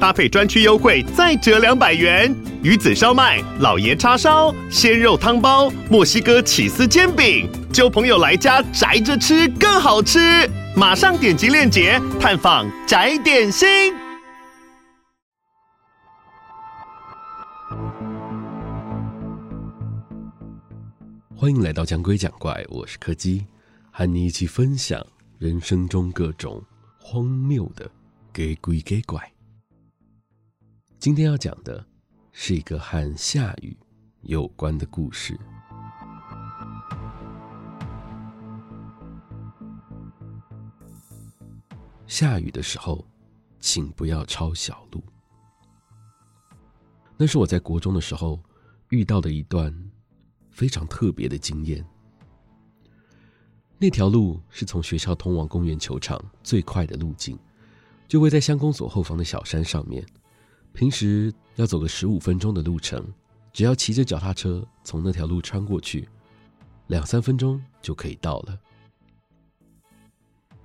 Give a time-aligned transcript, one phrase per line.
[0.00, 2.34] 搭配专区优惠再折两百元。
[2.62, 10.48] 鱼子烧麦、老爷叉烧、鲜肉汤包、墨西哥起司煎饼，揪朋友来家宅着吃更好吃。
[10.76, 13.94] 马上点击链接探访宅点心。
[21.34, 23.46] 欢迎来到讲鬼讲怪，我是柯基，
[23.92, 25.06] 和你一起分享
[25.38, 26.62] 人生中各种
[26.98, 27.88] 荒谬的
[28.32, 29.35] 给鬼给怪。
[30.98, 31.84] 今天要讲的
[32.32, 33.76] 是一个和下雨
[34.22, 35.38] 有关的故事。
[42.06, 43.06] 下雨的时候，
[43.60, 45.02] 请不要抄小路。
[47.16, 48.40] 那是我在国中的时候
[48.88, 49.72] 遇到的一段
[50.50, 51.84] 非常特别的经验。
[53.78, 57.38] 那条路是从学校通往公园球场最快的路径，
[58.08, 60.04] 就位在乡公所后方的小山上面。
[60.76, 63.02] 平时要走个十五分钟的路程，
[63.50, 66.06] 只要骑着脚踏车从那条路穿过去，
[66.88, 68.60] 两三分钟就可以到了。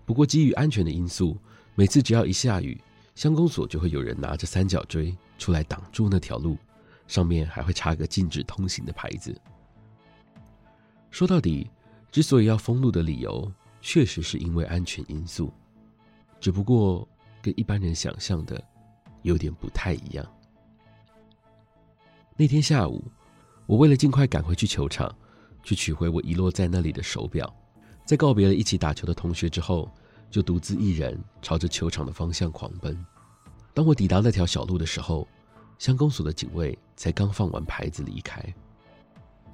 [0.05, 1.37] 不过，基于安全的因素，
[1.75, 2.77] 每次只要一下雨，
[3.15, 6.57] 乡公所就会有人拿着三角锥出来挡住那条路，
[7.07, 9.33] 上面还会插个禁止通行的牌子。
[11.09, 11.71] 说到底，
[12.11, 15.53] 之所以要封路的理由，确实是因为安全因素，
[16.41, 17.07] 只不过
[17.41, 18.61] 跟一般人想象的
[19.23, 20.25] 有点不太一样。
[22.37, 23.03] 那天下午，
[23.65, 25.13] 我为了尽快赶回去球场，
[25.63, 27.53] 去取回我遗落在那里的手表，
[28.05, 29.91] 在告别了一起打球的同学之后，
[30.29, 32.97] 就独自一人朝着球场的方向狂奔。
[33.73, 35.27] 当我抵达那条小路的时候，
[35.77, 38.43] 乡公所的警卫才刚放完牌子离开。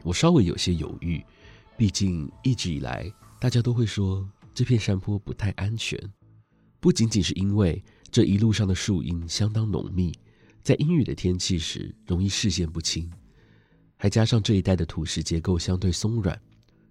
[0.03, 1.24] 我稍微有些犹豫，
[1.75, 6.00] 毕竟一直以来大家都会说这片山坡不太安全，
[6.80, 10.12] 不仅仅是因为这一路上的树荫相当浓密，
[10.63, 13.12] 在阴雨的天气时容易视线不清，
[13.97, 16.40] 还加上这一带的土石结构相对松软，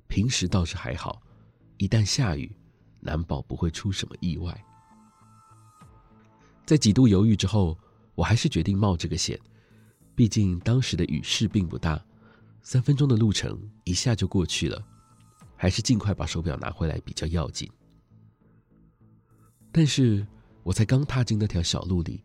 [0.06, 1.20] 平时倒是还好，
[1.78, 2.54] 一旦下雨，
[3.00, 4.64] 难保不会出什么意外。
[6.64, 7.78] 在几度犹豫之后，
[8.14, 9.38] 我还是决定冒这个险。
[10.14, 12.02] 毕竟当时的雨势并不大，
[12.62, 14.82] 三分钟的路程一下就过去了，
[15.54, 17.70] 还是尽快把手表拿回来比较要紧。
[19.70, 20.26] 但是
[20.66, 22.20] 我才刚踏进那条小路里，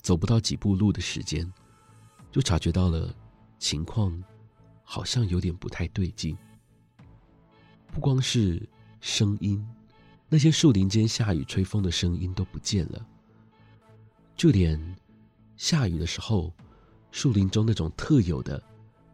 [0.00, 1.52] 走不到几步路的时间，
[2.32, 3.14] 就察觉到了
[3.58, 4.24] 情况
[4.82, 6.34] 好像有点不太对劲。
[7.92, 8.66] 不光是
[9.02, 9.62] 声音。
[10.30, 13.06] 那些树林间下雨吹风的声音都不见了，
[14.34, 14.96] 就连
[15.58, 16.50] 下雨的时候，
[17.12, 18.60] 树林中那种特有的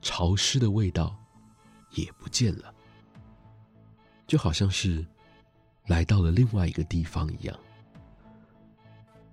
[0.00, 1.19] 潮湿的味道
[1.91, 2.72] 也不见了，
[4.28, 5.04] 就好像是
[5.88, 7.60] 来到了另外一个地方一样。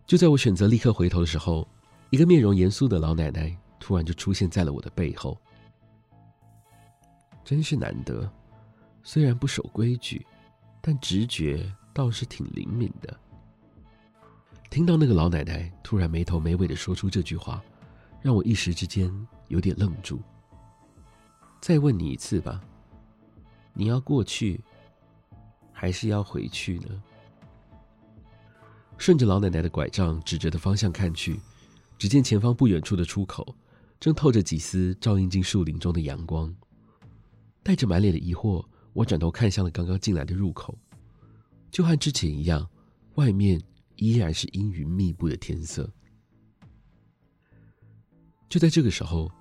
[0.08, 1.68] 就在我选择立刻回头的时候，
[2.10, 5.38] 一个面容严肃的老奶奶突然就出现在了我的背后。
[7.44, 8.28] 真是难得，
[9.04, 10.26] 虽然不守规矩。
[10.80, 13.20] 但直觉倒是挺灵敏的。
[14.70, 17.62] 听到那个老奶奶突然没头没尾的说出这句话，
[18.22, 19.12] 让我一时之间
[19.50, 20.22] 有点愣住。
[21.60, 22.62] 再问你一次吧，
[23.74, 24.62] 你要过去，
[25.74, 27.04] 还是要回去呢？
[28.98, 31.40] 顺着老奶奶的拐杖指着的方向看去，
[31.98, 33.56] 只见前方不远处的出口，
[34.00, 36.54] 正透着几丝照映进树林中的阳光。
[37.64, 38.66] 带着满脸的疑惑。
[38.94, 40.76] 我转头看向了刚刚进来的入口，
[41.70, 42.68] 就和之前一样，
[43.14, 43.62] 外面
[43.98, 45.88] 依然是阴云密布的天色。
[48.50, 49.32] 就在这个时候，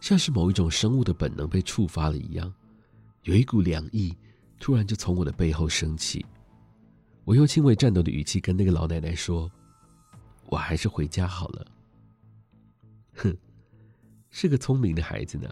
[0.00, 2.52] 像是某一种生物的本能被触发了一样，
[3.22, 4.12] 有一股凉意
[4.58, 6.26] 突然就从我的背后升起。
[7.28, 9.52] 我用轻微颤抖的语气跟那个老奶奶说
[10.48, 11.66] ：“我还是回家好了。
[13.16, 13.36] ”哼，
[14.30, 15.46] 是个聪明的孩子呢。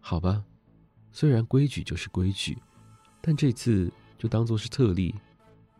[0.00, 0.44] 好吧。
[1.10, 2.58] 虽然规矩就是规矩，
[3.22, 5.14] 但这次就当做是特例，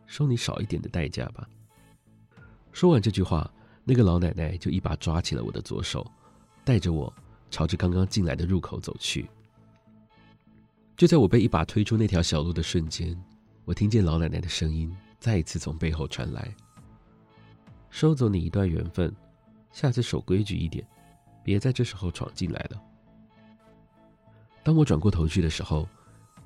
[0.06, 1.46] 收你少一点的代价吧。
[2.72, 3.52] 说完这句话，
[3.84, 6.10] 那个老奶奶就一把抓起了我的左手，
[6.64, 7.12] 带着我
[7.50, 9.28] 朝着刚刚进来的入口走去。
[10.96, 13.14] 就在我被一把推出那条小路的瞬间，
[13.64, 16.52] 我听见老奶奶的声音再一次从背后传来
[17.90, 19.14] ：“收走你一段缘分，
[19.70, 20.84] 下次守规矩一点，
[21.44, 22.82] 别在这时候闯进来了。”
[24.64, 25.88] 当我转过头去的时候，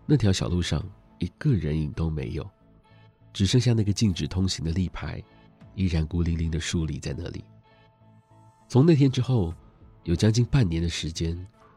[0.05, 0.85] 那条小路上
[1.19, 2.47] 一个人影都没有，
[3.33, 5.23] 只剩下那个禁止通行的立牌，
[5.75, 7.43] 依然孤零零的竖立在那里。
[8.69, 9.55] 从那天之后，
[10.05, 11.35] 有将近半年的时间，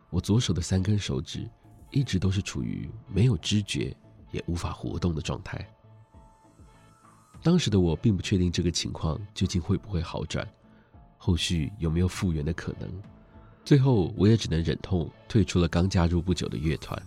[0.10, 1.50] 我左手的三根手指
[1.92, 3.96] 一直都是处于没有知觉
[4.32, 5.68] 也无法活动的状态。
[7.42, 10.48] 当时的我并不确定这个情况究竟会不会好转，
[11.18, 12.90] 后续有没有复原的可能。
[13.64, 17.02] 最后，我也只能忍痛退出了刚加入不久的乐团。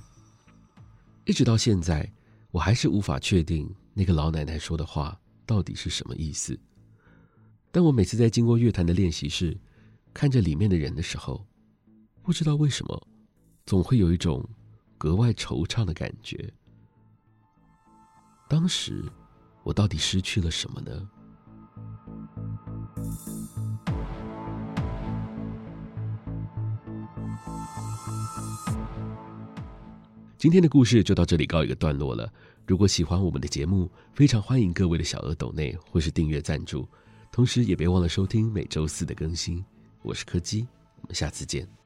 [1.24, 2.10] 一直到现在，
[2.50, 6.58] 我还是无法确定那个老奶奶说的话到底是什么意思。
[7.70, 9.56] 但我每次在经过乐团的练习室，
[10.14, 11.44] 看着里面的人的时候，
[12.22, 13.06] 不知道为什么，
[13.66, 14.46] 总会有一种
[14.98, 16.52] 格外惆怅的感觉。
[18.62, 19.02] 当时，
[19.64, 21.08] 我到底失去了什么呢？
[30.38, 32.32] 今天的故事就到这里告一个段落了。
[32.64, 36.88] 如果喜欢我们的节目，非常欢迎各位的小额抖内或是订阅赞助，
[37.32, 39.64] 同时也别忘了收听每周四的更新。
[40.02, 40.64] 我是柯基，
[41.00, 41.81] 我们下次见。